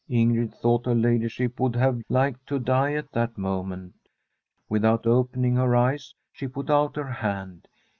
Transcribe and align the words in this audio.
Ingrid 0.09 0.55
thought 0.55 0.87
her 0.87 0.95
ladyship 0.95 1.59
would 1.59 1.75
have 1.75 2.01
liked 2.09 2.47
to 2.47 2.57
die 2.57 2.93
at 2.95 3.11
that 3.11 3.37
moment. 3.37 3.93
Without 4.67 5.05
open 5.05 5.45
ing 5.45 5.57
her 5.57 5.75
eyes, 5.75 6.15
she 6.33 6.47
put 6.47 6.71
out 6.71 6.95
her 6.95 7.03
hand. 7.11 7.67